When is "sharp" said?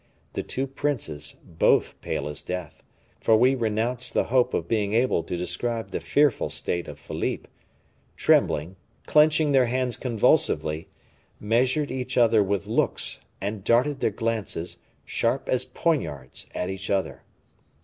15.05-15.47